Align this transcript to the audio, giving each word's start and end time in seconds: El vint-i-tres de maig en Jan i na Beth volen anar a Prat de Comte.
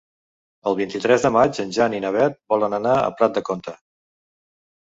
El 0.71 0.77
vint-i-tres 0.79 1.25
de 1.27 1.31
maig 1.35 1.59
en 1.65 1.75
Jan 1.77 1.97
i 1.97 2.01
na 2.05 2.13
Beth 2.17 2.39
volen 2.55 2.77
anar 2.79 2.97
a 3.03 3.15
Prat 3.21 3.37
de 3.37 3.45
Comte. 3.51 3.75